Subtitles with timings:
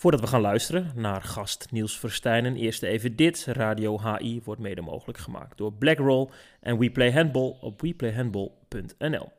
[0.00, 3.46] Voordat we gaan luisteren naar gast Niels Verstijnen, eerst even dit.
[3.48, 6.28] Radio HI wordt mede mogelijk gemaakt door Blackroll
[6.60, 9.32] en We Play Handball op weplayhandball.nl.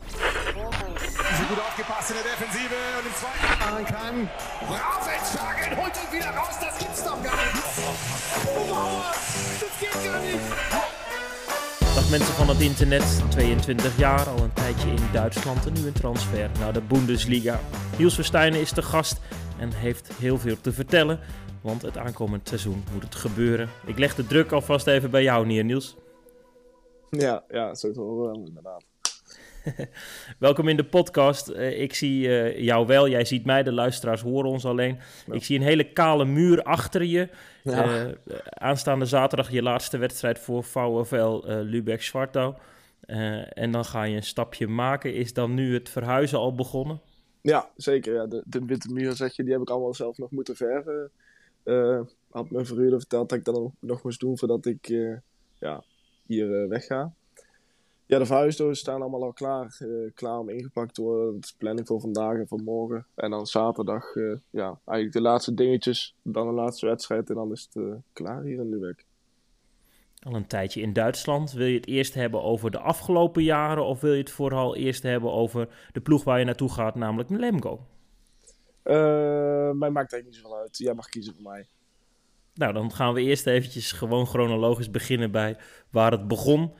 [1.47, 4.29] Gut aufgepasst in der Defensive und im zweiten machen kann.
[4.69, 7.63] Rausentschlagen, holt ihn wieder raus, das gibt's doch gar nicht.
[8.47, 9.03] Oh,
[9.59, 10.89] das geht gar nicht.
[11.95, 15.93] Dag mensen van het internet, 22 jaar, al een tijdje in Duitsland en nu een
[15.93, 17.59] transfer naar de Bundesliga.
[17.97, 19.19] Niels Verstijnen is de gast
[19.59, 21.19] en heeft heel veel te vertellen,
[21.61, 23.69] want het aankomend seizoen moet het gebeuren.
[23.85, 25.95] Ik leg de druk alvast even bij jou neer, Niels.
[27.09, 28.83] Ja, ja, zo te horen, inderdaad.
[30.39, 31.47] Welkom in de podcast.
[31.47, 34.99] Eh, ik zie uh, jou wel, jij ziet mij, de luisteraars horen ons alleen.
[35.31, 37.29] Ik zie een hele kale muur achter je.
[37.63, 38.05] Ja.
[38.05, 38.11] Uh,
[38.49, 42.53] aanstaande zaterdag je laatste wedstrijd voor VfL Lübeck-Zwartau.
[43.49, 45.13] en dan ga je een stapje maken.
[45.13, 47.01] Is dan nu het verhuizen al begonnen?
[47.41, 48.13] Ja, zeker.
[48.13, 48.25] Ja.
[48.25, 51.11] De, de witte muur, zeg je, die heb ik allemaal zelf nog moeten verven.
[52.29, 54.87] had mijn verhuurder verteld dat ik dat nog moest doen voordat ik
[55.59, 55.83] ja,
[56.25, 57.13] hier wegga.
[58.09, 61.33] Ja, de verhuisdozen staan allemaal al klaar, uh, klaar om ingepakt te worden.
[61.33, 63.05] Dat is planning voor vandaag en voor morgen.
[63.15, 66.15] En dan zaterdag, uh, ja, eigenlijk de laatste dingetjes.
[66.21, 69.05] Dan de laatste wedstrijd en dan is het uh, klaar hier in Lübeck.
[70.19, 71.51] Al een tijdje in Duitsland.
[71.51, 73.85] Wil je het eerst hebben over de afgelopen jaren...
[73.85, 77.29] of wil je het vooral eerst hebben over de ploeg waar je naartoe gaat, namelijk
[77.29, 77.87] Lemgo?
[78.83, 80.77] mij maakt eigenlijk niet zoveel uit.
[80.77, 81.67] Jij mag kiezen voor mij.
[82.53, 85.57] Nou, dan gaan we eerst eventjes gewoon chronologisch beginnen bij
[85.89, 86.73] waar het begon...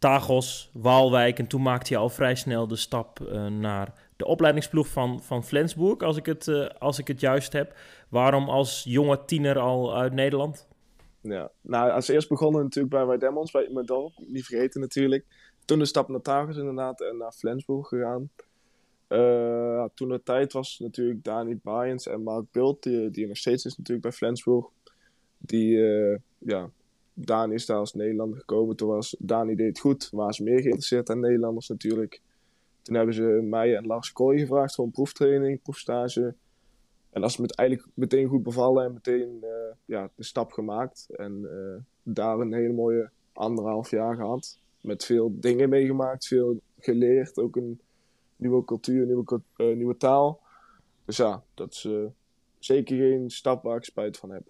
[0.00, 1.38] Tagos, Waalwijk.
[1.38, 5.44] En toen maakte hij al vrij snel de stap uh, naar de opleidingsploeg van, van
[5.44, 7.74] Flensburg, als ik, het, als ik het juist heb.
[8.08, 10.68] Waarom als jonge tiener al uit Nederland?
[11.20, 14.12] Ja, nou, als eerst begonnen natuurlijk bij Weidemmons, bij mijn dorp.
[14.26, 15.24] Niet vergeten natuurlijk.
[15.64, 18.30] Toen de stap naar Tagos inderdaad en naar Flensburg gegaan.
[19.08, 23.64] Uh, toen de tijd was natuurlijk Dani Bayens en Mark Bult, die, die nog steeds
[23.64, 24.66] is natuurlijk bij Flensburg.
[25.38, 25.78] Die,
[26.38, 26.70] ja,
[27.14, 28.76] Dani is daar als Nederlander gekomen.
[28.76, 30.08] Toen was Dani deed het goed.
[30.10, 32.20] Waren ze meer geïnteresseerd aan Nederlanders natuurlijk.
[32.82, 36.34] Toen hebben ze mij en Lars Kooi gevraagd voor een proeftraining, proefstage.
[37.10, 39.48] En dat is met, eigenlijk meteen goed bevallen en meteen uh,
[39.84, 41.06] ja, de stap gemaakt.
[41.16, 44.58] En uh, daar een hele mooie anderhalf jaar gehad.
[44.80, 47.38] Met veel dingen meegemaakt, veel geleerd.
[47.38, 47.80] Ook een
[48.36, 50.40] nieuwe cultuur, nieuwe, uh, nieuwe taal.
[51.04, 51.88] Dus ja, dat is
[52.58, 54.42] zeker geen stap waar ik spijt van heb.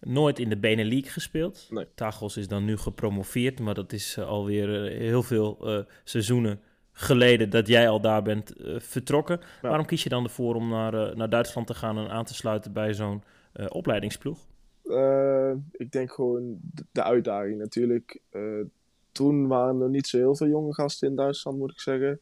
[0.00, 1.66] Nooit in de Benelux gespeeld.
[1.70, 1.86] Nee.
[1.94, 6.60] Tagos is dan nu gepromoveerd, maar dat is alweer heel veel seizoenen
[6.92, 9.40] geleden dat jij al daar bent vertrokken.
[9.40, 9.68] Ja.
[9.68, 12.72] Waarom kies je dan ervoor om naar, naar Duitsland te gaan en aan te sluiten
[12.72, 13.22] bij zo'n
[13.68, 14.50] opleidingsploeg?
[15.72, 16.58] ik denk gewoon
[16.92, 18.20] de uitdaging natuurlijk.
[19.12, 22.20] toen waren er niet zo heel veel jonge gasten in Duitsland, moet ik zeggen.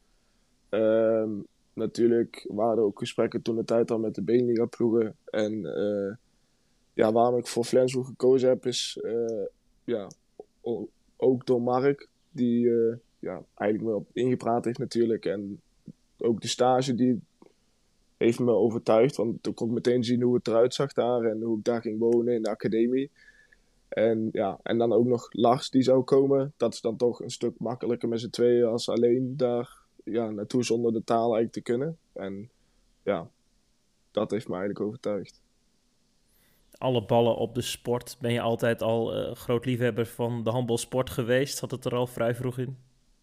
[0.69, 1.31] Ehm,
[1.73, 5.17] natuurlijk waren er ook gesprekken toen de tijd al met de Beneliga-ploegen.
[5.25, 5.61] En
[6.95, 9.01] ja, waarom ik voor Flensburg gekozen heb, is
[9.85, 10.09] ja,
[11.17, 12.71] ook door Mark, die
[13.21, 15.25] ja, eigenlijk op ingepraat heeft natuurlijk.
[15.25, 15.61] En
[16.19, 17.21] ook de stage die
[18.17, 21.43] heeft me overtuigd, want toen kon ik meteen zien hoe het eruit zag daar en
[21.43, 23.11] hoe ik daar ging wonen in de academie.
[23.89, 26.53] En, ja, en dan ook nog Lars die zou komen.
[26.57, 30.65] Dat is dan toch een stuk makkelijker met z'n tweeën als alleen daar ja, naartoe
[30.65, 31.99] zonder de taal eigenlijk te kunnen.
[32.13, 32.51] En
[33.03, 33.31] ja,
[34.11, 35.41] dat heeft me eigenlijk overtuigd
[36.81, 38.17] alle ballen op de sport.
[38.21, 41.59] Ben je altijd al uh, groot liefhebber van de handbalsport geweest?
[41.59, 42.77] Zat het er al vrij vroeg in?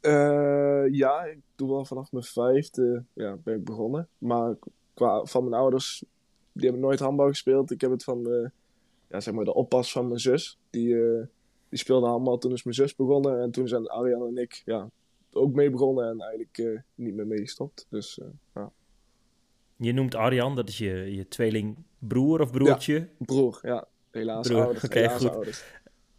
[0.07, 4.07] Uh, ja, ik doe wel vanaf mijn vijfde ja, ben ik begonnen.
[4.17, 4.55] Maar
[4.93, 6.03] qua, van mijn ouders,
[6.51, 7.71] die hebben nooit handbal gespeeld.
[7.71, 8.51] Ik heb het van de,
[9.09, 10.59] ja, zeg maar de oppas van mijn zus.
[10.69, 11.25] Die, uh,
[11.69, 13.41] die speelde handbal toen is mijn zus begonnen.
[13.41, 14.89] En toen zijn Arjan en ik ja,
[15.31, 17.85] ook mee begonnen en eigenlijk niet meer meegestopt.
[17.89, 18.19] Dus
[18.53, 18.71] ja.
[19.75, 22.93] Je noemt Arjan, dat is je, je tweelingbroer of broertje?
[22.93, 23.87] Ja, broer, ja.
[24.11, 24.63] Helaas broer.
[24.63, 24.83] ouders.
[24.83, 25.29] Okay, helaas goed.
[25.29, 25.63] ouders.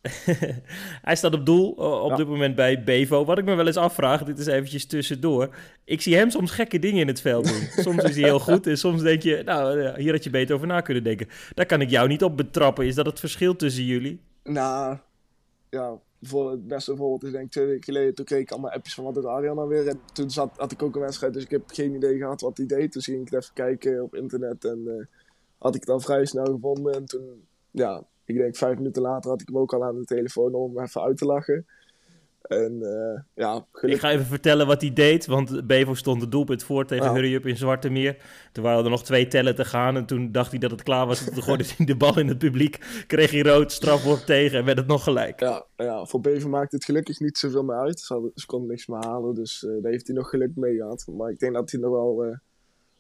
[1.08, 2.16] Hij staat op doel op ja.
[2.16, 3.24] dit moment bij Bevo.
[3.24, 5.56] Wat ik me wel eens afvraag, dit is eventjes tussendoor.
[5.84, 7.68] Ik zie hem soms gekke dingen in het veld doen.
[7.84, 10.66] Soms is hij heel goed en soms denk je, nou, hier had je beter over
[10.66, 11.28] na kunnen denken.
[11.54, 12.86] Daar kan ik jou niet op betrappen.
[12.86, 14.20] Is dat het verschil tussen jullie?
[14.44, 14.96] Nou,
[15.70, 18.14] ja, voor het beste voorbeeld is denk ik twee weken geleden.
[18.14, 19.88] Toen kreeg ik allemaal appjes van wat doet Arjan dan weer.
[19.88, 22.56] En toen zat, had ik ook een wedstrijd, dus ik heb geen idee gehad wat
[22.56, 22.92] hij deed.
[22.92, 25.04] Dus ging ik even kijken op internet en uh,
[25.58, 26.94] had ik het dan vrij snel gevonden.
[26.94, 30.04] En toen, ja, ik denk vijf minuten later had ik hem ook al aan de
[30.04, 31.66] telefoon om even uit te lachen.
[32.42, 33.66] En uh, ja.
[33.80, 37.12] Ik ga even vertellen wat hij deed, want Bevo stond het doelpunt voor tegen ja.
[37.12, 38.16] Hurry Up in Zwarte Meer.
[38.52, 41.06] Toen waren er nog twee tellen te gaan en toen dacht hij dat het klaar
[41.06, 41.24] was.
[41.24, 44.78] Toen gooide hij de bal in het publiek, kreeg hij rood, strafworp tegen en werd
[44.78, 45.40] het nog gelijk.
[45.40, 48.00] Ja, ja voor Bevo maakt het gelukkig niet zoveel meer uit.
[48.00, 50.76] Ze, hadden, ze kon niks meer halen, dus uh, daar heeft hij nog geluk mee
[50.76, 51.06] gehad.
[51.16, 52.36] Maar ik denk dat hij nog wel uh,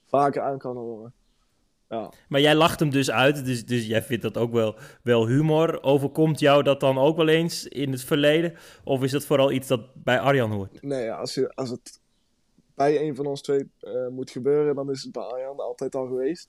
[0.06, 1.12] vaker aan kan horen.
[1.88, 2.12] Ja.
[2.28, 5.82] Maar jij lacht hem dus uit, dus, dus jij vindt dat ook wel, wel humor.
[5.82, 8.54] Overkomt jou dat dan ook wel eens in het verleden?
[8.84, 10.82] Of is dat vooral iets dat bij Arjan hoort?
[10.82, 12.00] Nee, als, je, als het
[12.74, 16.06] bij een van ons twee uh, moet gebeuren, dan is het bij Arjan altijd al
[16.06, 16.48] geweest.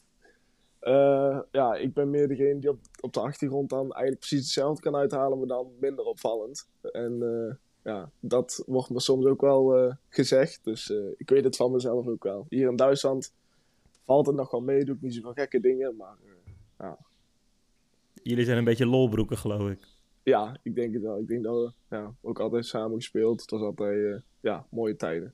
[0.82, 4.82] Uh, ja, ik ben meer degene die op, op de achtergrond dan eigenlijk precies hetzelfde
[4.82, 6.68] kan uithalen, maar dan minder opvallend.
[6.82, 7.54] En uh,
[7.84, 12.24] ja, dat wordt me soms ook wel gezegd, dus ik weet het van mezelf ook
[12.24, 12.46] wel.
[12.50, 13.34] Hier in Duitsland
[14.10, 16.16] valt het nog wel mee, doe ik niet zoveel gekke dingen, maar
[16.80, 16.98] ja.
[18.24, 19.88] Jullie zijn een beetje lolbroeken, geloof ik.
[20.24, 21.20] Ja, ik denk het wel.
[21.20, 23.42] Ik denk dat we ja, ook altijd samen gespeeld.
[23.42, 25.34] Het was altijd ja, mooie tijden.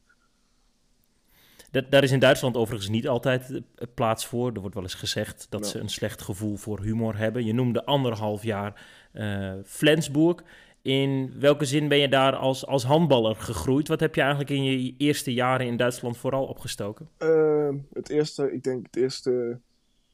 [1.71, 3.61] Dat, daar is in Duitsland overigens niet altijd
[3.93, 4.53] plaats voor.
[4.53, 7.45] Er wordt wel eens gezegd dat ze een slecht gevoel voor humor hebben.
[7.45, 10.43] Je noemde anderhalf jaar uh, Flensburg.
[10.85, 13.87] In welke zin ben je daar als, als handballer gegroeid?
[13.87, 17.09] Wat heb je eigenlijk in je eerste jaren in Duitsland vooral opgestoken?
[17.19, 19.59] Uh, het eerste, ik denk het eerste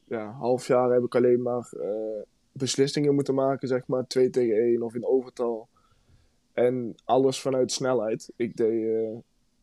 [0.04, 2.22] ja, half jaar heb ik alleen maar uh,
[2.52, 4.06] beslissingen moeten maken, zeg maar.
[4.06, 5.68] Twee tegen één of in overtal.
[6.52, 8.32] En alles vanuit snelheid.
[8.36, 8.86] Ik deed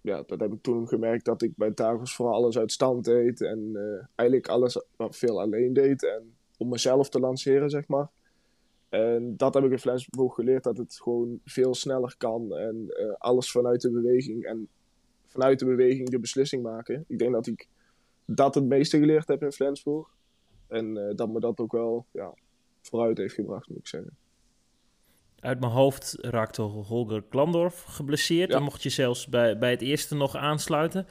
[0.02, 3.42] ja, dat heb ik toen gemerkt dat ik bij Tagos vooral alles uit stand deed.
[3.42, 6.06] En uh, eigenlijk alles veel alleen deed.
[6.06, 8.10] En om mezelf te lanceren, zeg maar.
[8.90, 12.58] En dat heb ik in Flensburg geleerd, dat het gewoon veel sneller kan.
[12.58, 14.44] En uh, alles vanuit de beweging.
[14.46, 14.68] En
[15.26, 17.06] vanuit de beweging de beslissing maken.
[17.08, 17.68] Ik denk dat ik
[18.26, 20.08] dat het meeste geleerd heb in Flensburg.
[20.68, 22.34] En uh, dat me dat ook wel ja,
[22.82, 24.18] vooruit heeft gebracht, moet ik zeggen.
[25.40, 28.50] Uit mijn hoofd raakte Holger Klandorf geblesseerd.
[28.50, 28.56] Ja.
[28.56, 31.08] En mocht je zelfs bij, bij het eerste nog aansluiten.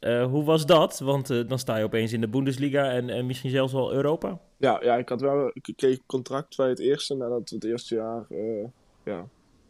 [0.00, 0.98] Uh, hoe was dat?
[0.98, 4.40] Want uh, dan sta je opeens in de Bundesliga en, en misschien zelfs wel Europa.
[4.56, 7.14] Ja, ja ik had wel ik kreeg contract bij het eerste.
[7.14, 8.64] Nadat we het eerste jaar, uh,
[9.04, 9.26] ja,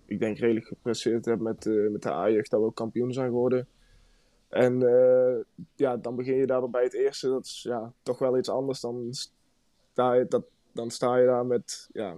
[0.06, 2.48] ik denk redelijk gepresseerd hebben met, met de Ajax.
[2.48, 3.66] Dat we ook kampioen zijn geworden.
[4.48, 4.78] En
[5.76, 7.28] ja, dan begin je daar bij het eerste.
[7.28, 8.80] Dat is ja, toch wel iets anders.
[8.80, 9.08] Dan
[9.92, 12.16] sta je, dat, dan sta je daar met ja,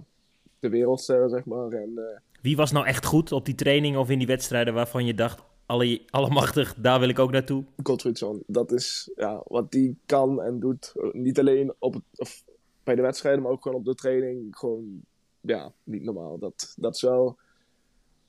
[0.59, 1.71] de wereldsterren, zeg maar.
[1.71, 2.21] En.
[2.41, 5.43] Wie was nou echt goed op die training of in die wedstrijden waarvan je dacht,
[5.67, 7.63] alle, allemachtig, daar wil ik ook naartoe?
[7.83, 10.93] Gottfriedson, dat is ja, wat die kan en doet.
[11.11, 12.43] Niet alleen op het, of
[12.83, 14.57] bij de wedstrijden, maar ook gewoon op de training.
[14.57, 15.01] Gewoon,
[15.41, 16.37] ja, niet normaal.
[16.37, 17.37] Dat, dat is wel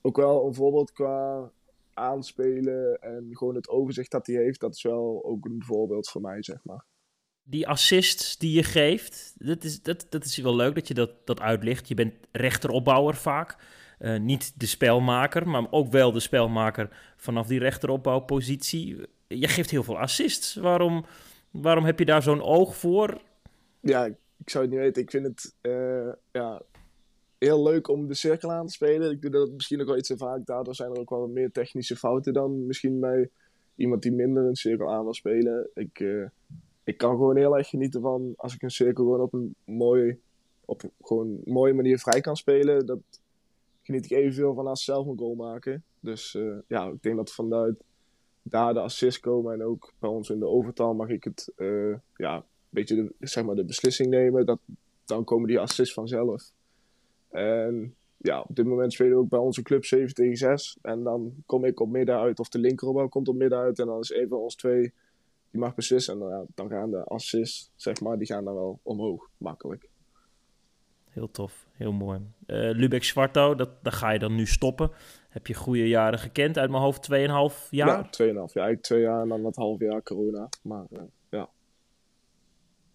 [0.00, 1.50] ook wel een voorbeeld qua
[1.94, 4.60] aanspelen en gewoon het overzicht dat hij heeft.
[4.60, 6.84] Dat is wel ook een voorbeeld voor mij, zeg maar
[7.48, 11.10] die assists die je geeft, dat is, dat, dat is wel leuk dat je dat,
[11.24, 11.88] dat uitlicht.
[11.88, 13.56] Je bent rechteropbouwer vaak.
[14.00, 18.96] Uh, niet de spelmaker, maar ook wel de spelmaker vanaf die rechteropbouwpositie.
[19.26, 20.54] Je geeft heel veel assists.
[20.54, 21.04] Waarom,
[21.50, 23.20] waarom heb je daar zo'n oog voor?
[23.80, 25.02] Ja, ik zou het niet weten.
[25.02, 26.62] Ik vind het uh, ja,
[27.38, 29.10] heel leuk om de cirkel aan te spelen.
[29.10, 30.46] Ik doe dat misschien ook wel iets te vaak.
[30.46, 33.30] Daardoor zijn er ook wel meer technische fouten dan misschien bij
[33.74, 35.68] iemand die minder een cirkel aan wil spelen.
[35.74, 36.26] Ik, uh,
[36.84, 40.18] ik kan gewoon heel erg genieten van als ik een cirkel gewoon op een mooie,
[40.64, 42.86] op gewoon mooie manier vrij kan spelen.
[42.86, 43.00] Dat
[43.88, 45.84] geniet ik evenveel van als zelf een goal maken.
[46.00, 47.84] Dus uh, ja, ik denk dat vanuit
[48.42, 51.96] daar de assists komen en ook bij ons in de overtal mag ik het uh,
[52.16, 54.46] ja, een beetje de, zeg maar de beslissing nemen.
[54.46, 54.58] Dat,
[55.04, 56.52] dan komen die assists vanzelf.
[57.28, 60.78] En ja, op dit moment spelen we ook bij onze club 7 tegen 6.
[60.82, 63.78] En dan kom ik op midden uit of de linkeropbouw komt op midden uit.
[63.78, 64.92] En dan is een van ons twee
[65.50, 66.14] die mag beslissen.
[66.14, 69.88] En dan, dan gaan de assists, zeg maar, die gaan dan wel omhoog, makkelijk.
[71.08, 72.18] Heel tof, heel mooi.
[72.18, 74.90] Uh, Lubeck Zwartouw, dat, dat ga je dan nu stoppen.
[75.28, 76.58] Heb je goede jaren gekend?
[76.58, 77.28] Uit mijn hoofd 2,5 jaar?
[77.70, 78.36] Ja, 2,5 jaar.
[78.36, 80.48] Eigenlijk twee jaar en dan wat half jaar corona.
[80.62, 81.48] Maar uh, ja.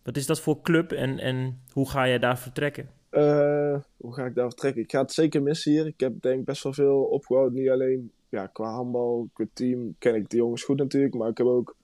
[0.03, 2.89] Wat is dat voor club en, en hoe ga je daar vertrekken?
[3.11, 4.81] Uh, hoe ga ik daar vertrekken?
[4.81, 5.85] Ik ga het zeker missen hier.
[5.85, 7.51] Ik heb denk best wel veel opgebouwd.
[7.51, 11.13] Niet alleen ja, qua handbal, qua team ken ik de jongens goed natuurlijk.
[11.13, 11.75] Maar ik heb ook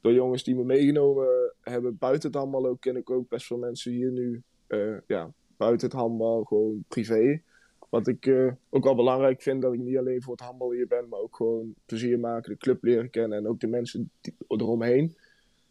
[0.00, 3.58] door jongens die me meegenomen hebben buiten het handbal ook, ken ik ook best veel
[3.58, 4.42] mensen hier nu.
[4.68, 7.40] Uh, ja, buiten het handbal, gewoon privé.
[7.88, 10.86] Wat ik uh, ook wel belangrijk vind, dat ik niet alleen voor het handbal hier
[10.86, 14.34] ben, maar ook gewoon plezier maken, de club leren kennen en ook de mensen die,
[14.48, 15.16] eromheen.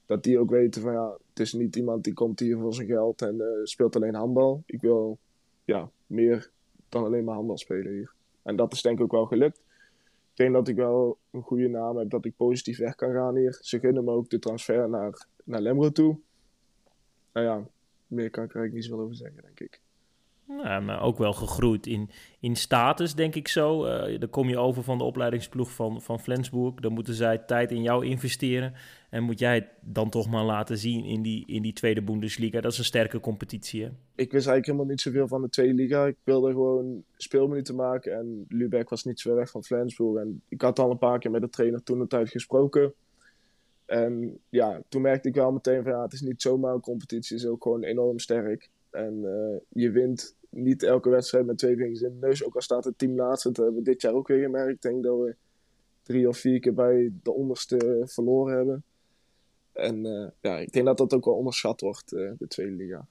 [0.06, 2.88] Dat die ook weten van ja, het is niet iemand die komt hier voor zijn
[2.88, 4.63] geld en uh, speelt alleen handbal.
[4.65, 5.18] Ik wil
[5.63, 6.51] ja, meer
[6.89, 8.12] dan alleen maar handbal spelen hier.
[8.42, 9.63] En dat is denk ik ook wel gelukt
[10.36, 13.36] ik denk dat ik wel een goede naam heb, dat ik positief weg kan gaan
[13.36, 13.58] hier.
[13.62, 16.18] Ze gunnen me ook de transfer naar, naar Lemro toe.
[17.34, 17.68] Nou ja,
[18.07, 19.81] meer kan ik er eigenlijk niet zoveel over zeggen, denk ik.
[20.47, 22.09] Ja, maar ook wel gegroeid in,
[22.39, 23.85] in status, denk ik zo.
[23.85, 26.74] Uh, dan kom je over van de opleidingsploeg van, van Flensburg.
[26.74, 28.74] Dan moeten zij tijd in jou investeren.
[29.09, 32.62] En moet jij het dan toch maar laten zien in die, in die tweede Bundesliga.
[32.62, 33.88] Dat is een sterke competitie, hè?
[34.15, 36.05] Ik wist eigenlijk helemaal niet zoveel van de tweede liga.
[36.05, 38.13] Ik wilde gewoon speelminuten maken.
[38.13, 40.21] En Lübeck was niet zo weg van Flensburg.
[40.21, 42.93] En ik had al een paar keer met de trainer toen de tijd gesproken.
[43.86, 47.36] En ja, toen merkte ik wel meteen van ja, het is niet zomaar een competitie,
[47.36, 48.70] het is ook gewoon enorm sterk.
[48.89, 49.22] En
[49.70, 52.98] je wint niet elke wedstrijd met twee vingers in de neus, ook al staat het
[52.98, 53.51] team laatste.
[53.51, 54.72] Dat hebben we dit jaar ook weer gemerkt.
[54.72, 55.36] Ik denk dat we
[56.01, 58.84] drie of vier keer bij de onderste verloren hebben.
[59.72, 63.08] En uh, ja, ik denk dat dat ook wel onderschat wordt, uh, de Tweede Liga.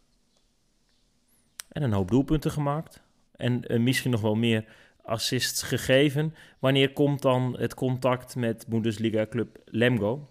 [1.69, 3.03] En een hoop doelpunten gemaakt.
[3.33, 6.35] En misschien nog wel meer assists gegeven.
[6.59, 10.29] Wanneer komt dan het contact met Bundesliga-club Lemgo?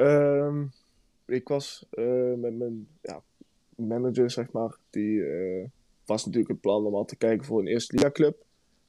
[0.00, 0.72] Um,
[1.26, 1.86] ik was
[2.36, 3.22] met mijn ja,
[3.74, 4.76] manager, zeg maar.
[4.90, 5.22] Die
[6.04, 8.44] was natuurlijk het plan om al te kijken voor een eerste liga-club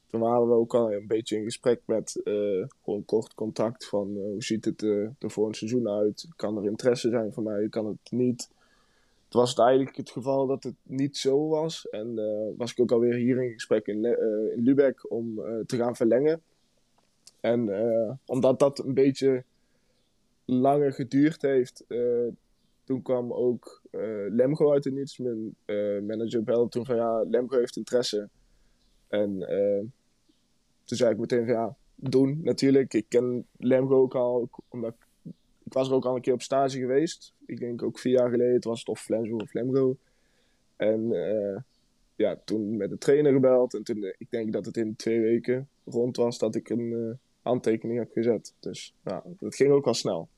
[0.06, 4.06] toen waren we ook al een beetje in gesprek met uh, gewoon kort contact van
[4.14, 6.28] hoe ziet het er voor een seizoen uit?
[6.36, 7.68] Kan er interesse zijn voor mij?
[7.68, 8.48] Kan het niet?
[9.24, 11.88] Het was het eigenlijk het geval dat het niet zo was.
[11.88, 12.14] En
[12.56, 14.04] was ik ook alweer hier in gesprek in,
[14.54, 16.42] in Lübeck om te gaan verlengen.
[17.40, 17.70] En
[18.26, 19.44] omdat dat een beetje
[20.46, 21.84] langer geduurd heeft,
[22.84, 23.82] toen kwam ook
[24.28, 25.18] Lemgo uit de niets.
[25.18, 25.56] Mijn
[26.06, 28.28] manager belde toen van ja, Lemgo heeft interesse.
[29.08, 29.38] En
[30.84, 32.94] toen zei ik meteen van ja, doen natuurlijk.
[32.94, 36.78] Ik ken Lemgo ook al, omdat ik, was er ook al een keer op stage
[36.78, 37.34] geweest.
[37.46, 39.96] Ik denk ook vier jaar geleden, was het of Flensburg of Lemgo.
[40.76, 41.08] En
[42.16, 43.74] ja, toen met de trainer gebeld.
[43.74, 47.10] En toen, ik denk dat het in twee weken rond was dat ik een uh,
[47.42, 48.54] handtekening heb gezet.
[48.60, 50.28] Dus ja, dat ging ook wel snel.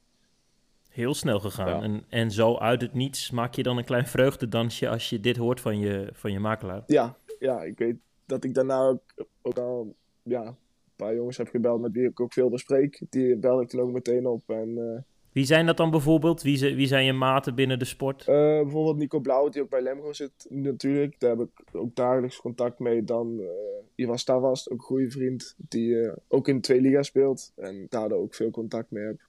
[0.99, 1.83] Heel snel gegaan.
[1.83, 5.37] En, en zo uit het niets maak je dan een klein vreugdedansje als je dit
[5.37, 6.83] hoort van je, van je makelaar.
[6.87, 9.02] Ja, ja, ik weet dat ik daarna ook,
[9.43, 10.57] ook al ja, een
[10.97, 13.02] paar jongens heb gebeld met wie ik ook veel bespreek.
[13.11, 14.43] Die belde ik toen ook meteen op.
[14.47, 14.99] En, uh,
[15.33, 16.43] wie zijn dat dan bijvoorbeeld?
[16.43, 18.21] Wie, wie zijn je maten binnen de sport?
[18.21, 18.26] Uh,
[18.62, 21.21] bijvoorbeeld Nico Blauw, die ook bij Lemgo zit natuurlijk.
[21.21, 23.05] Daar heb ik ook dagelijks contact mee.
[23.05, 23.49] Dan uh,
[23.95, 27.52] Ivan Stavast, ook een goede vriend, die ook in twee liga speelt.
[27.57, 29.27] En daar ook veel contact mee heb.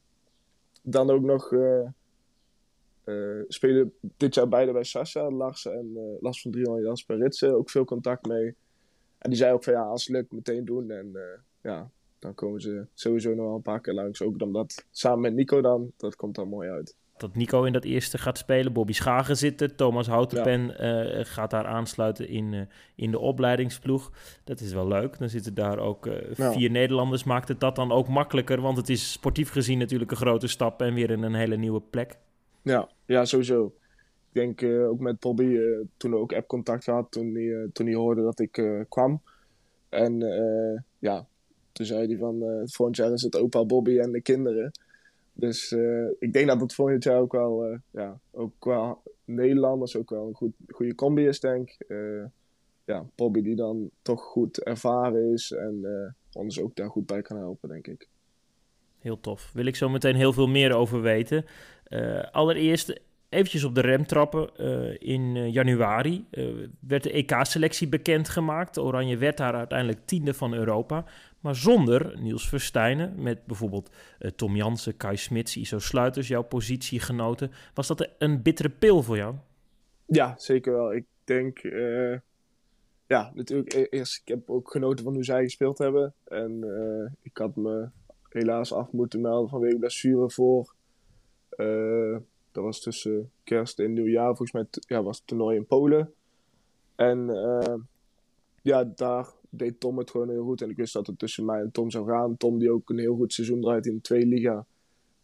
[0.82, 1.54] Dan ook nog
[3.48, 7.56] spelen dit jaar beide bij Sasha, Lars en Lars van Driel en Jasper Ritsen.
[7.56, 8.56] Ook veel contact mee.
[9.18, 10.92] En die zei ook van ja, als het lukt, meteen doen.
[10.92, 11.12] En
[11.62, 14.22] ja, dan komen ze sowieso nog wel een paar keer langs.
[14.22, 16.96] Ook omdat samen met Nico dan, dat komt dan mooi uit.
[17.20, 21.18] Dat Nico in dat eerste gaat spelen, Bobby Schagen zit er, Thomas Houtenpen ja.
[21.18, 22.62] uh, gaat daar aansluiten in, uh,
[22.96, 24.12] in de opleidingsploeg.
[24.44, 25.18] Dat is wel leuk.
[25.20, 26.52] Dan zitten daar ook ja.
[26.52, 27.24] vier Nederlanders.
[27.24, 28.62] Maakt het dat dan ook makkelijker?
[28.62, 31.82] Want het is sportief gezien natuurlijk een grote stap en weer in een hele nieuwe
[31.90, 32.18] plek.
[32.62, 33.74] Ja, ja sowieso
[34.32, 35.58] ik denk ook met Bobby,
[35.98, 39.22] toen ook app-contact gehad, toen hij, toen hij hoorde dat ik kwam.
[39.90, 40.20] En
[41.00, 41.28] ja,
[41.72, 44.72] toen zei hij van, volgend jaar is het opa Bobby en de kinderen.
[45.39, 45.72] Dus
[46.19, 50.34] ik denk dat het volgend jaar ook wel, ja, ook qua Nederlanders ook wel een
[50.34, 51.86] goed, goede combi is, denk ik.
[52.86, 57.38] ja, Bobby die dan toch goed ervaren is en ons ook daar goed bij kan
[57.38, 58.08] helpen, denk ik.
[59.00, 59.51] Heel tof.
[59.53, 61.46] Wil ik zo meteen heel veel meer over weten.
[62.31, 64.55] allereerst eventjes op de rem trappen.
[65.00, 66.25] In januari
[66.79, 68.77] werd de EK-selectie bekendgemaakt.
[68.77, 71.05] Oranje werd daar uiteindelijk tiende van Europa.
[71.39, 73.89] Maar zonder Niels Verstijnen, met bijvoorbeeld
[74.36, 77.51] Tom Jansen, Kai Smits, Iso Sluiters, jouw positiegenoten.
[77.74, 79.36] Was dat een bittere pil voor jou?
[80.05, 80.93] Ja, zeker wel.
[80.93, 81.60] Ik denk,
[83.08, 86.13] ja, natuurlijk e-, eerst, ik heb ook genoten van hoe zij gespeeld hebben.
[86.24, 86.63] En
[87.22, 87.89] ik had me
[88.29, 90.74] helaas af moeten melden vanwege blessure voor
[92.51, 94.36] dat was tussen kerst en nieuwjaar.
[94.36, 96.13] Volgens mij ja, was het toernooi in Polen.
[96.96, 97.27] En
[98.62, 100.62] ja, daar deed Tom het gewoon heel goed.
[100.62, 102.38] En ik wist dat het tussen mij en Tom zou gaan.
[102.38, 104.65] Tom die ook een heel goed seizoen draait in de tweede liga.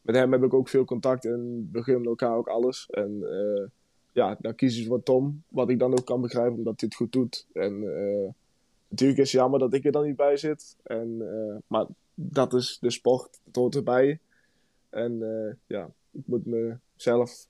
[0.01, 2.87] Met hem heb ik ook veel contact en we gunnen elkaar ook alles.
[2.89, 3.67] En uh,
[4.11, 5.43] ja, dan kiezen ze voor Tom.
[5.49, 7.47] Wat ik dan ook kan begrijpen, omdat hij het goed doet.
[7.53, 8.29] En uh,
[8.87, 10.77] natuurlijk is het jammer dat ik er dan niet bij zit.
[10.83, 11.17] En,
[11.67, 14.19] maar dat is de sport, het hoort erbij.
[14.89, 15.19] En
[15.67, 17.47] ja, ik moet me zelf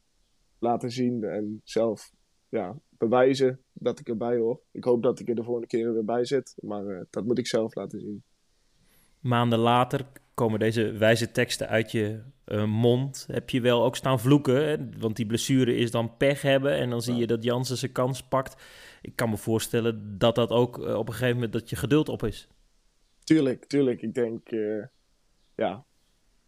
[0.60, 2.14] laten zien en zelf
[2.50, 4.60] ja, bewijzen dat ik erbij hoor.
[4.72, 7.38] Ik hoop dat ik er de volgende keer weer bij zit, maar uh, dat moet
[7.38, 8.24] ik zelf laten zien.
[9.20, 13.26] Maanden later komen deze wijze teksten uit je uh, mond.
[13.32, 15.00] Heb je wel ook staan vloeken, hè?
[15.00, 18.24] want die blessure is dan pech hebben en dan zie je dat Jansen zijn kans
[18.24, 18.64] pakt.
[19.02, 22.10] Ik kan me voorstellen dat dat ook uh, op een gegeven moment dat je geduld
[22.10, 22.48] op is.
[23.24, 24.02] Tuurlijk, tuurlijk.
[24.02, 24.50] Ik denk,
[25.56, 25.86] ja,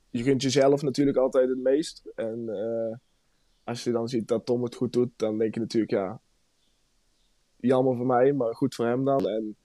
[0.09, 2.11] je gunt jezelf natuurlijk altijd het meest.
[2.15, 2.49] En
[3.63, 6.21] als je dan ziet dat Tom het goed doet, dan denk je natuurlijk, ja,
[7.59, 9.27] jammer voor mij, maar goed voor hem dan.
[9.27, 9.55] En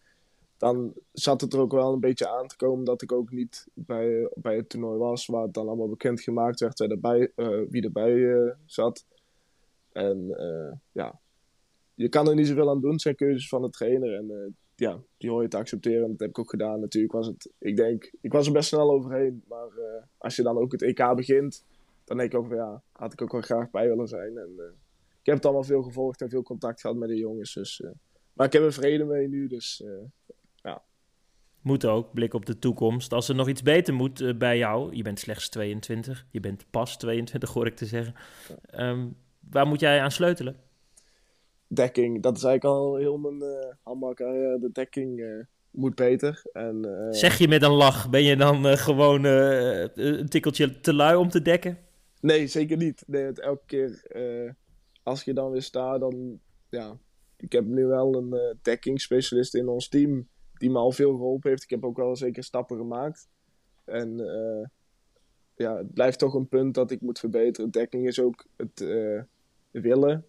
[0.57, 3.67] dan zat het er ook wel een beetje aan te komen dat ik ook niet
[3.75, 7.61] bij, bij het toernooi was, waar het dan allemaal bekend gemaakt werd wie erbij, uh,
[7.71, 9.07] wie erbij uh, zat.
[9.93, 10.37] En
[10.93, 11.21] ja,
[11.95, 14.15] je kan er niet zoveel aan doen, zijn keuzes van de trainer.
[14.15, 16.03] En ja, die hoor je te accepteren.
[16.03, 16.81] En dat heb ik ook gedaan.
[16.81, 19.45] Natuurlijk was het, ik denk, ik was er best snel overheen.
[19.49, 19.69] Maar
[20.19, 21.65] als je dan ook het EK begint,
[22.05, 24.39] dan denk ik ook van ja, had ik ook wel graag bij willen zijn.
[24.39, 24.75] En,
[25.26, 27.55] heb het allemaal veel gevolgd en veel contact gehad met de jongens.
[27.55, 27.83] Dus,
[28.33, 29.85] maar ik heb er vrede mee nu, dus
[30.57, 30.83] ja.
[31.61, 33.12] Moet ook, blik op de toekomst.
[33.12, 36.97] Als er nog iets beter moet bij jou, je bent slechts 22, je bent pas
[36.97, 38.14] 22 hoor ik te zeggen.
[38.67, 39.09] Ehm,
[39.50, 40.57] waar moet jij aan sleutelen?
[41.67, 46.43] Dekking, dat is eigenlijk al heel mijn uh, De dekking moet beter.
[46.52, 47.07] En, uh...
[47.11, 51.29] Zeg je met een lach, ben je dan uh, gewoon een tikkeltje te lui om
[51.29, 51.79] te dekken?
[52.21, 53.05] Nee, zeker niet.
[53.07, 54.02] Nee, het, elke keer
[55.02, 56.99] als je dan weer staat, dan ja.
[57.37, 61.62] Ik heb nu wel een dekkingsspecialist in ons team die me al veel geholpen heeft.
[61.62, 63.28] Ik heb ook wel zeker stappen gemaakt.
[63.85, 64.16] En
[65.54, 67.71] ja, het blijft toch een punt dat ik moet verbeteren.
[67.71, 68.80] Dekking is ook het
[69.71, 70.26] willen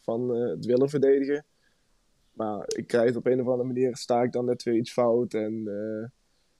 [0.00, 1.44] van het willen verdedigen.
[2.32, 4.92] Maar ik krijg het op een of andere manier, sta ik dan net weer iets
[4.92, 5.34] fout.
[5.34, 6.06] En uh,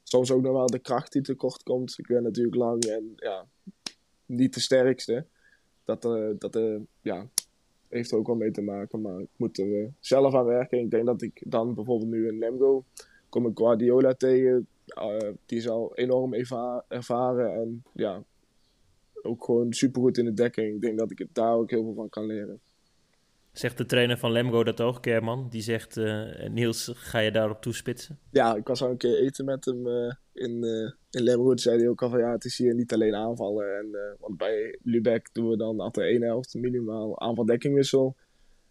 [0.03, 1.99] soms ook nog wel de kracht die tekort komt.
[1.99, 3.47] Ik ben natuurlijk lang en ja,
[4.27, 5.27] niet de sterkste.
[5.85, 7.29] Dat, uh, dat uh, ja,
[7.91, 9.01] heeft er ook wel mee te maken.
[9.01, 10.79] Maar ik moet er zelf aan werken.
[10.79, 12.85] Ik denk dat ik dan bijvoorbeeld nu in Lemgo
[13.29, 14.67] kom ik Guardiola tegen.
[15.47, 16.35] die is al enorm
[16.89, 18.23] ervaren en ja,
[19.23, 20.75] ook gewoon supergoed in de dekking.
[20.75, 22.61] Ik denk dat ik daar ook heel veel van kan leren.
[23.61, 25.49] Zegt de trainer van Lemgo dat ook, Kerman?
[25.49, 28.19] Die zegt, uh, Niels, ga je daarop toespitsen?
[28.31, 31.49] Ja, ik was al een keer eten met hem uh, in, uh, in Lemgo.
[31.49, 33.77] Toen zei hij ook al van, ja, het is hier niet alleen aanvallen.
[33.77, 38.17] En, want bij Lubeck doen we dan altijd één helft minimaal aanval-dekkingwissel.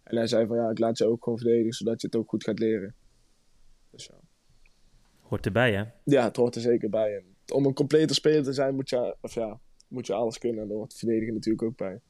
[0.03, 2.29] En hij zei van, ja, ik laat je ook gewoon verdedigen, zodat je het ook
[2.29, 2.95] goed gaat leren.
[3.91, 4.19] Dus ja.
[5.19, 5.83] Hoort erbij, hè?
[6.03, 7.15] Ja, het hoort er zeker bij.
[7.15, 10.61] En om een complete speler te zijn, moet je, of ja, moet je alles kunnen.
[10.61, 12.01] En daar hoort verdedigen natuurlijk ook bij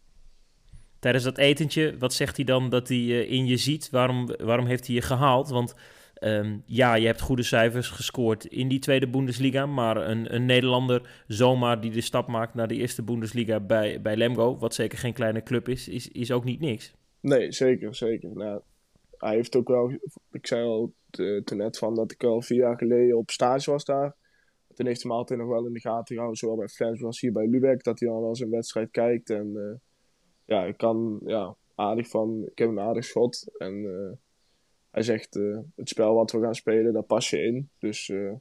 [1.00, 3.90] tijdens dat etentje, wat zegt hij dan dat hij uh, in je ziet?
[3.90, 5.50] Waarom, waarom heeft hij je gehaald?
[5.50, 5.76] Want
[6.22, 9.66] um, ja, je hebt goede cijfers gescoord in die tweede Bundesliga.
[9.66, 14.16] Maar een, een Nederlander zomaar die de stap maakt naar de eerste Bundesliga bij, bij
[14.16, 16.94] Lemgo, wat zeker geen kleine club is, is, is ook niet niks.
[17.20, 18.30] Nee, zeker, zeker.
[18.34, 18.62] Nou,
[19.18, 19.92] hij heeft ook wel,
[20.32, 20.94] ik zei al
[21.44, 24.16] toen net van dat ik al vier jaar geleden op stage was daar.
[24.74, 27.48] Toen heeft hij nog wel in de gaten gehouden, zowel bij Flens als hier bij
[27.48, 29.52] Lübeck, dat hij dan wel een wedstrijd kijkt en...
[29.56, 29.76] Uh,
[30.50, 33.46] ja, ik kan ja, aardig van, ik heb een aardig schot.
[33.58, 34.12] En uh,
[34.92, 37.70] hij zegt, uh, het spel wat we gaan spelen, daar pas je in.
[37.80, 38.32] Dus uh,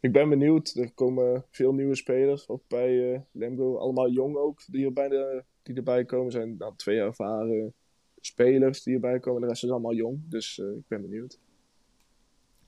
[0.00, 0.74] ik ben benieuwd.
[0.74, 3.76] Er komen veel nieuwe spelers, ook bij Lemgo.
[3.76, 6.32] Allemaal jong ook, die, erbij, de, die erbij komen.
[6.32, 7.72] zijn dan twee ervaren
[8.20, 9.40] spelers die erbij komen.
[9.40, 11.38] De rest is allemaal jong, dus ik ben benieuwd.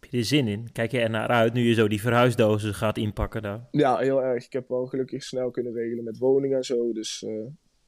[0.00, 0.72] Heb je er zin in?
[0.72, 3.68] Kijk je er naar uit nu je zo die verhuisdozen gaat inpakken daar?
[3.70, 4.44] Ja, heel erg.
[4.44, 6.92] Ik heb wel gelukkig snel kunnen regelen met woningen en zo.
[6.92, 7.24] Dus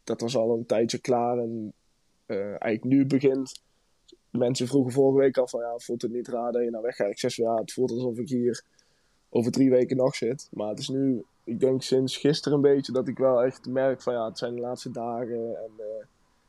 [0.05, 1.39] dat was al een tijdje klaar.
[1.39, 1.73] En
[2.27, 3.63] uh, eigenlijk nu begint.
[4.31, 6.97] Mensen vroegen vorige week al van ja, voelt het niet raar dat je naar weg
[6.97, 7.11] gaat?
[7.11, 8.65] Ik zeg ja, het voelt alsof ik hier
[9.29, 10.49] over drie weken nog zit.
[10.53, 14.03] Maar het is nu, ik denk sinds gisteren een beetje, dat ik wel echt merk
[14.03, 15.57] van ja, het zijn de laatste dagen.
[15.57, 16.05] En uh,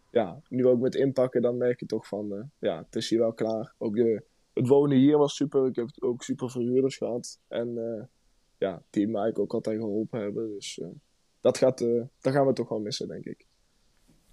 [0.09, 3.19] ja, nu ook met inpakken, dan merk je toch van uh, ja, het is hier
[3.19, 3.73] wel klaar.
[3.77, 5.65] Ook de, het wonen hier was super.
[5.65, 7.39] Ik heb ook super verhuurders gehad.
[7.47, 8.09] En
[8.57, 10.53] ja, die mij ook altijd geholpen hebben.
[10.53, 10.81] Dus
[11.45, 13.45] dat, gaat, uh, dat gaan we toch wel missen, denk ik.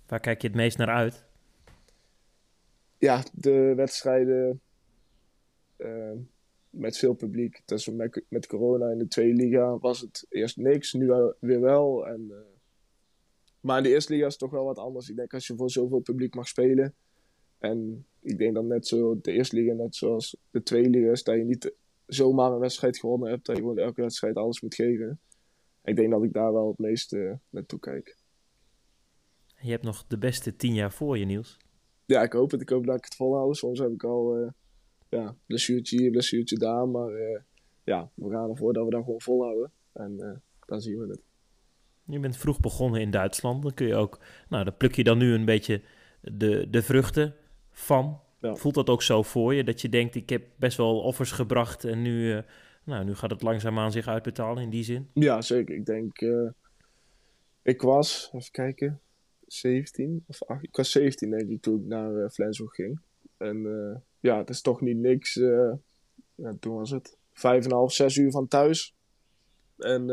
[0.06, 1.24] Waar kijk je het meest naar uit?
[2.98, 4.60] Ja, de wedstrijden
[5.78, 6.12] uh,
[6.70, 7.62] met veel publiek.
[7.64, 11.06] Dus met, met corona in de tweede liga was het eerst niks, nu
[11.38, 12.06] weer wel.
[12.06, 12.36] En, uh,
[13.60, 15.08] maar in de eerste liga is het toch wel wat anders.
[15.08, 16.94] Ik denk als je voor zoveel publiek mag spelen.
[17.58, 21.22] En ik denk dat net zo de eerste liga, net zoals de tweede liga is,
[21.22, 21.72] dat je niet
[22.06, 23.46] zomaar een wedstrijd gewonnen hebt.
[23.46, 25.20] Dat je gewoon elke wedstrijd alles moet geven
[25.84, 28.16] ik denk dat ik daar wel het meeste uh, naartoe kijk.
[29.60, 31.56] Je hebt nog de beste tien jaar voor je, Niels.
[32.04, 32.60] Ja, ik hoop het.
[32.60, 33.56] Ik hoop dat ik het volhoud.
[33.56, 34.48] Soms heb ik al uh,
[35.08, 36.88] ja, blessuurtje hier, blessuurtje daar.
[36.88, 37.40] Maar uh,
[37.84, 39.72] ja, we gaan ervoor dat we dat gewoon volhouden.
[39.92, 40.30] En uh,
[40.66, 41.20] dan zien we het.
[42.04, 43.62] Je bent vroeg begonnen in Duitsland.
[43.62, 44.18] Dan kun je ook,
[44.48, 45.82] nou, dan pluk je dan nu een beetje
[46.20, 47.34] de, de vruchten
[47.70, 48.20] van.
[48.40, 48.54] Ja.
[48.54, 49.64] Voelt dat ook zo voor je?
[49.64, 52.42] Dat je denkt, ik heb best wel offers gebracht en nu
[52.84, 55.08] nou, nu gaat het langzaamaan zich uitbetalen in die zin.
[55.12, 55.74] Ja, zeker.
[55.74, 56.50] Ik denk, uh,
[57.62, 59.00] ik was, even kijken,
[59.46, 63.00] 17 of 8, ik was 17 denk ik toen ik naar uh, Flensburg ging.
[63.36, 65.34] En uh, ja, het is toch niet niks.
[66.34, 67.34] ja, toen was het 5,5,
[67.86, 68.94] 6 uur van thuis.
[69.78, 70.06] En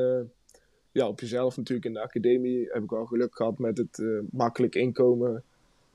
[0.92, 4.76] ja, op jezelf natuurlijk in de academie heb ik wel geluk gehad met het makkelijk
[4.76, 5.44] inkomen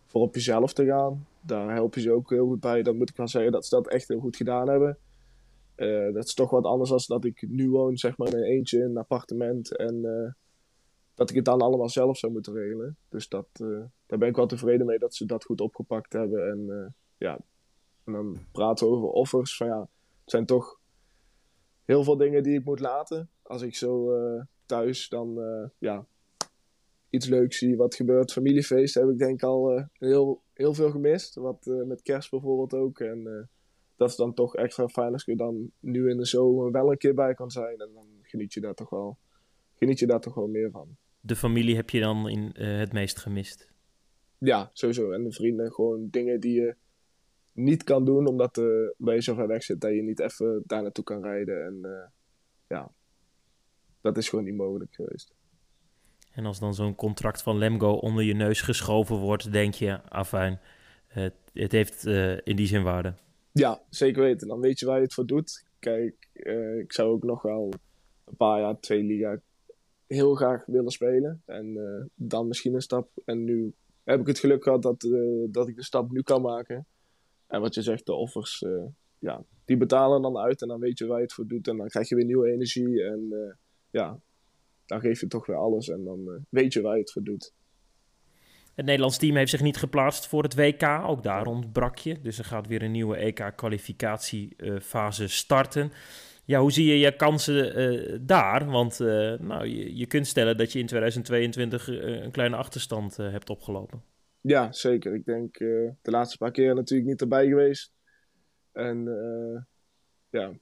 [0.07, 1.27] voor op jezelf te gaan.
[1.41, 2.83] Daar help je ze ook heel goed bij.
[2.83, 4.99] Dan moet ik wel zeggen dat ze dat echt heel goed gedaan hebben.
[5.77, 8.45] Uh, dat is toch wat anders dan dat ik nu woon, zeg maar, in een
[8.45, 9.77] eentje in een appartement.
[9.77, 10.33] En uh,
[11.15, 12.97] dat ik het dan allemaal zelf zou moeten regelen.
[13.09, 16.49] Dus dat, uh, daar ben ik wel tevreden mee dat ze dat goed opgepakt hebben.
[16.51, 17.39] En ja,
[18.05, 19.57] en dan praten we over offers.
[19.57, 19.81] Van ja,
[20.21, 20.81] het zijn toch
[21.85, 23.29] heel veel dingen die ik moet laten.
[23.43, 24.13] Als ik zo
[24.67, 25.41] thuis dan,
[25.79, 26.07] ja,
[27.11, 28.33] iets leuks zie wat gebeurt.
[28.33, 31.35] Familiefeest heb ik denk al heel, heel veel gemist.
[31.35, 33.01] Wat met kerst bijvoorbeeld ook.
[33.01, 33.49] En
[33.97, 36.99] dat is dan toch extra fijn als je dan nu in de zomer wel een
[36.99, 37.81] keer bij kan zijn.
[37.81, 39.19] En dan geniet je daar toch wel,
[39.75, 40.97] geniet je daar toch wel meer van.
[41.21, 43.73] De familie heb je dan in, het meest gemist?
[44.39, 45.11] Ja, sowieso.
[45.11, 46.75] En de vrienden, gewoon dingen die je
[47.53, 48.65] niet kan doen omdat, uh,
[48.99, 51.65] je zo ver weg zit dat je niet even daar naartoe kan rijden.
[51.65, 52.05] En uh,
[52.69, 52.93] ja,
[54.01, 55.35] dat is gewoon niet mogelijk geweest.
[56.33, 60.61] En als dan zo'n contract van Lemgo onder je neus geschoven wordt, denk je, afijn,
[61.07, 63.15] het, het heeft uh, in die zin waarde.
[63.59, 64.49] Ja, zeker weten.
[64.49, 65.65] Dan weet je waar je het voor doet.
[65.79, 66.29] Kijk,
[66.81, 67.73] ik zou ook nog wel
[68.25, 69.41] een paar jaar twee liga
[70.07, 71.43] heel graag willen spelen.
[71.47, 71.79] En
[72.15, 73.11] dan misschien een stap.
[73.25, 75.09] En nu heb ik het geluk gehad dat,
[75.49, 76.87] dat ik de stap nu kan maken.
[77.47, 78.65] En wat je zegt, de offers,
[79.19, 81.69] ja, die betalen dan uit en dan weet je waar je het voor doet.
[81.69, 83.57] En dan krijg je weer nieuwe energie en
[83.91, 84.21] ja,
[84.87, 87.53] dan geef je toch weer alles en dan weet je waar je het voor doet.
[88.75, 92.21] Het Nederlands team heeft zich niet geplaatst voor het WK, ook daar ontbrak je.
[92.21, 95.93] Dus er gaat weer een nieuwe EK-kwalificatiefase starten.
[96.45, 98.71] Ja, hoe zie je je kansen daar?
[98.71, 98.99] Want
[99.39, 104.03] nou, je, je, kunt stellen dat je in 2022 een kleine achterstand hebt opgelopen.
[104.41, 105.15] Ja, zeker.
[105.15, 107.93] Ik denk de laatste paar keer natuurlijk niet erbij geweest.
[108.73, 109.05] En
[110.31, 110.53] ja,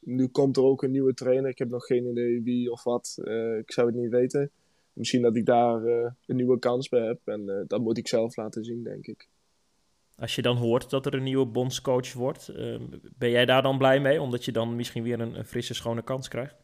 [0.00, 1.50] nu komt er ook een nieuwe trainer.
[1.50, 3.14] Ik heb nog geen idee wie of wat.
[3.58, 4.50] Ik zou het niet weten.
[4.94, 5.84] Misschien dat ik daar
[6.26, 7.20] een nieuwe kans bij heb.
[7.24, 9.28] En dat moet ik zelf laten zien, denk ik.
[10.16, 12.52] Als je dan hoort dat er een nieuwe bondscoach wordt,
[13.18, 14.20] ben jij daar dan blij mee?
[14.20, 16.56] Omdat je dan misschien weer een, een frisse, schone kans krijgt?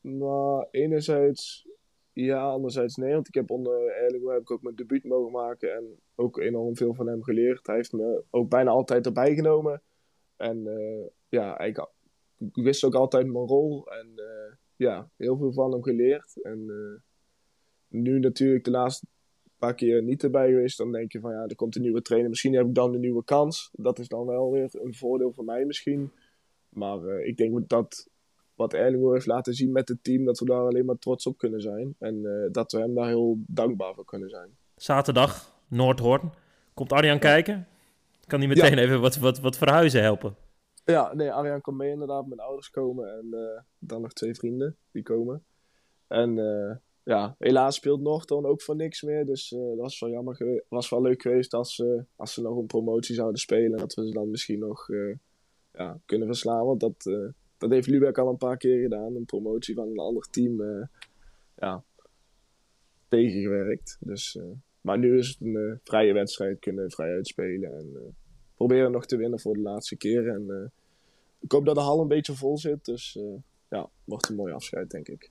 [0.00, 1.66] nou, enerzijds
[2.14, 5.74] ja, anderzijds nee, want ik heb onder Erlingo heb ik ook mijn debuut mogen maken
[5.74, 7.66] en ook enorm veel van hem geleerd.
[7.66, 9.82] Hij heeft me ook bijna altijd erbij genomen.
[10.36, 11.86] En uh, ja, ik,
[12.38, 16.42] ik, wist ook altijd mijn rol en uh, ja, heel veel van hem geleerd.
[16.42, 17.00] En uh,
[17.88, 19.06] nu natuurlijk de laatste
[19.64, 22.30] paar keer niet erbij geweest, dan denk je van ja, er komt een nieuwe trainer.
[22.30, 23.70] Misschien heb ik dan een nieuwe kans.
[23.72, 26.12] Dat is dan wel weer een voordeel voor mij misschien.
[26.68, 28.08] Maar ik denk dat
[28.54, 31.38] wat Erlingo heeft laten zien met het team, dat we daar alleen maar trots op
[31.38, 31.94] kunnen zijn.
[31.98, 34.56] En uh, dat we hem daar heel dankbaar voor kunnen zijn.
[34.76, 36.32] Zaterdag, Noordhoorn.
[36.74, 37.66] Komt Arjan kijken?
[38.26, 40.36] Kan hij meteen even wat, wat, wat verhuizen helpen?
[40.84, 42.26] Ja, nee, Arjan komt mee inderdaad.
[42.26, 45.44] Mijn ouders komen en uh, dan nog twee vrienden die komen.
[46.06, 49.26] En uh, ja, helaas speelt Noordhoorn ook voor niks meer.
[49.26, 50.62] Dus dat was wel jammer.
[50.68, 51.84] was wel leuk geweest als,
[52.16, 53.78] als ze nog een promotie zouden spelen.
[53.78, 54.88] Dat we ze dan misschien nog
[55.72, 56.66] ja, kunnen verslaan.
[56.66, 57.06] Want dat
[57.64, 59.14] dat heeft Lubeck al een paar keer gedaan.
[59.14, 60.86] Een promotie van een ander team uh,
[61.56, 61.84] ja,
[63.08, 63.96] tegengewerkt.
[64.00, 64.44] Dus, uh,
[64.80, 66.58] maar nu is het een uh, vrije wedstrijd.
[66.58, 67.72] Kunnen vrij uitspelen.
[67.72, 68.16] En
[68.66, 70.28] proberen nog te winnen voor de laatste keer.
[70.28, 70.72] En
[71.40, 72.84] ik hoop dat de hal een beetje vol zit.
[72.84, 73.18] Dus
[73.68, 75.30] ja, wordt een mooi afscheid, denk ik.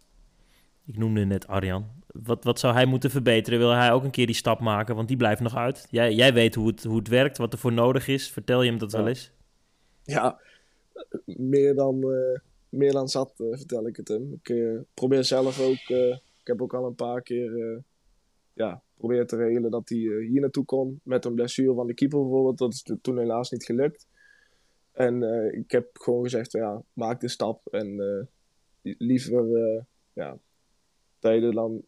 [0.85, 1.85] Ik noemde net Arjan.
[2.07, 3.59] Wat, wat zou hij moeten verbeteren?
[3.59, 4.95] Wil hij ook een keer die stap maken?
[4.95, 5.87] Want die blijft nog uit.
[5.89, 8.29] Jij, jij weet hoe het, hoe het werkt, wat er voor nodig is.
[8.29, 9.31] Vertel je hem dat wel eens?
[10.03, 10.39] Ja,
[11.25, 14.39] meer dan, uh, meer dan zat, vertel ik het hem.
[14.43, 15.89] Ik probeer zelf ook,
[16.39, 17.81] ik heb ook al een paar keer
[18.53, 20.99] ja, probeer te regelen dat hij hier naartoe kon.
[21.03, 22.57] Met een blessure van de keeper bijvoorbeeld.
[22.57, 24.07] Dat is toen helaas niet gelukt.
[24.91, 27.67] En ik heb gewoon gezegd, ja, maak de stap.
[27.67, 28.27] En
[28.81, 29.45] liever
[30.13, 30.37] ja,
[31.19, 31.83] dat je er dan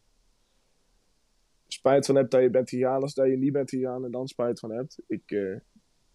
[1.67, 4.27] spijt van hebt dat je bent gegaan als dat je niet bent gegaan en dan
[4.27, 4.97] spijt van hebt.
[5.07, 5.61] Ik,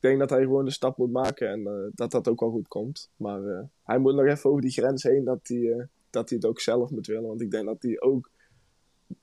[0.00, 3.10] denk dat hij gewoon de stap moet maken en dat dat ook wel goed komt.
[3.16, 6.60] Maar hij moet nog even over die grens heen dat hij, dat hij het ook
[6.60, 7.28] zelf moet willen.
[7.28, 8.30] Want ik denk dat hij ook.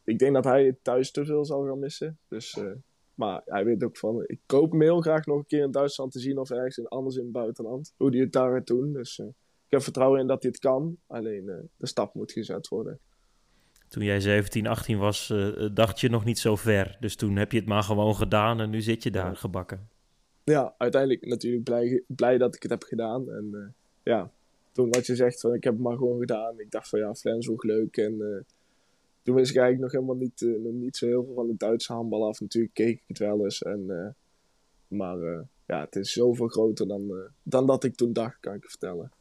[0.04, 2.18] Ik denk dat hij thuis te veel zal gaan missen.
[2.28, 2.60] Dus,
[3.14, 4.24] maar hij weet ook van.
[4.26, 6.88] Ik koop hem heel graag nog een keer in Duitsland te zien of ergens in,
[6.88, 7.94] anders in het buitenland.
[7.98, 8.94] Hoe hij het daar gaat doen.
[8.94, 9.34] Dus ik
[9.68, 10.98] heb vertrouwen in dat hij het kan.
[11.08, 11.46] Alleen
[11.78, 13.00] de stap moet gezet worden.
[13.88, 15.34] Toen jij 17, 18 was,
[15.74, 16.98] dacht je nog niet zo ver.
[17.00, 19.90] Dus toen heb je het maar gewoon gedaan en nu zit je daar gebakken
[20.52, 23.32] ja, uiteindelijk natuurlijk blij, blij dat ik het heb gedaan.
[23.32, 24.32] En ja,
[24.72, 26.60] toen wat je zegt van ik heb het maar gewoon gedaan.
[26.60, 27.98] Ik dacht van ja, Flensburg leuk.
[27.98, 28.46] En
[29.28, 31.58] toen wist ik eigenlijk nog helemaal niet, uh, nog niet zo heel veel van de
[31.58, 32.40] Duitse handbal af.
[32.40, 33.62] Natuurlijk keek ik het wel eens.
[33.62, 34.16] En,
[34.88, 35.18] maar
[35.66, 37.12] ja, het is zoveel groter dan,
[37.44, 39.12] dan dat ik toen dacht, kan ik je vertellen.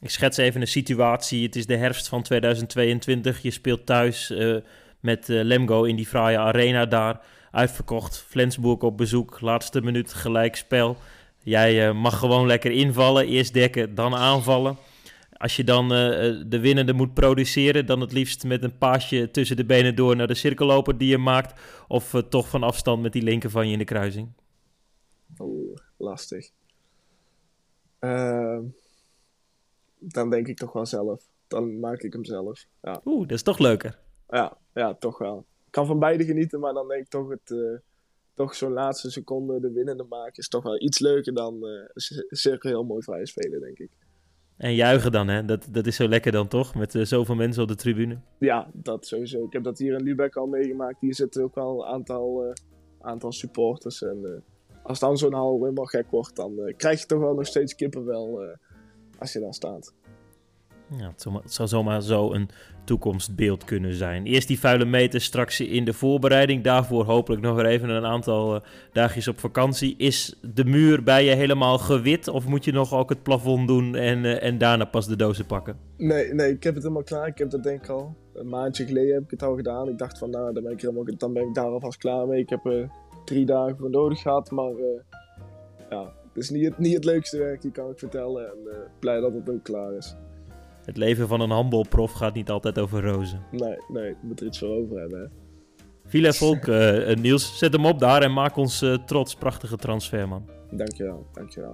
[0.00, 1.42] Ik schets even een situatie.
[1.42, 3.42] Het is de herfst van 2022.
[3.42, 4.34] Je speelt thuis
[5.00, 8.18] met Lemgo in die fraaie arena daar uitverkocht.
[8.18, 10.96] Flensburg op bezoek, laatste minuut gelijkspel.
[11.42, 14.76] Jij uh, mag gewoon lekker invallen, eerst dekken, dan aanvallen.
[15.38, 19.56] Als je dan uh, de winnende moet produceren, dan het liefst met een paasje tussen
[19.56, 21.60] de benen door naar de cirkelloper die je maakt.
[21.88, 24.32] Of uh, toch van afstand met die linker van je in de kruising.
[25.38, 26.50] Oeh, lastig.
[27.98, 28.62] Ehm,
[29.98, 31.22] dan denk ik toch wel zelf.
[31.46, 32.64] Dan maak ik hem zelf.
[32.82, 33.00] Ja.
[33.04, 33.98] Oeh, dat is toch leuker.
[34.28, 35.46] Ja, ja, toch wel.
[35.66, 37.80] Ik kan van beide genieten, maar dan denk ik toch het...
[38.34, 41.64] Toch zo'n laatste seconde de winnende maken is toch wel iets leuker dan
[42.28, 43.90] cirkel heel mooi vrij spelen, denk ik.
[44.58, 45.44] En juichen dan, hè?
[45.44, 46.74] Dat, dat is zo lekker dan toch?
[46.74, 48.18] Met uh, zoveel mensen op de tribune.
[48.38, 49.44] Ja, dat sowieso.
[49.44, 51.00] Ik heb dat hier in Lübeck al meegemaakt.
[51.00, 52.52] Hier zitten ook wel een aantal, uh,
[53.00, 54.02] aantal supporters.
[54.02, 54.30] En uh,
[54.82, 58.56] als dan zo'n hal helemaal gek wordt, dan krijg je toch wel nog steeds kippenvel
[59.18, 59.94] als je daar staat.
[60.96, 62.48] Ja, het zou zomaar zo een
[62.84, 64.26] toekomstbeeld kunnen zijn.
[64.26, 66.64] Eerst die vuile meter, straks in de voorbereiding.
[66.64, 68.60] Daarvoor hopelijk nog weer even een aantal uh,
[68.92, 69.94] dagjes op vakantie.
[69.96, 72.28] Is de muur bij je helemaal gewit?
[72.28, 75.46] Of moet je nog ook het plafond doen en, uh, en daarna pas de dozen
[75.46, 75.76] pakken?
[75.96, 77.26] Nee, nee, ik heb het helemaal klaar.
[77.26, 79.88] Ik heb dat denk ik al een maandje geleden heb ik het al gedaan.
[79.88, 82.40] Ik dacht van nou, dan ben ik, helemaal, dan ben ik daar alvast klaar mee.
[82.40, 82.88] Ik heb er uh,
[83.24, 84.72] drie dagen voor nodig gehad, maar
[85.90, 88.46] ja, het is niet het, niet het leukste werk, die kan ik vertellen.
[88.46, 88.56] En
[88.98, 90.16] blij dat het ook klaar is
[90.88, 93.42] het leven van een handbalprof gaat niet altijd over rozen.
[93.50, 95.20] Nee, nee, ik moet er iets voor over hebben.
[95.20, 95.26] Hè.
[96.06, 99.34] Villa Volk, uh, Niels, zet hem op daar en maak ons uh, trots.
[99.34, 100.48] Prachtige transfer, man.
[100.70, 101.72] Dankjewel, dankjewel.